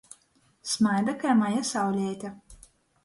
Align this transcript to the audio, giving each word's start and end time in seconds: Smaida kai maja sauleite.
Smaida 0.69 1.15
kai 1.25 1.35
maja 1.43 1.63
sauleite. 1.73 2.33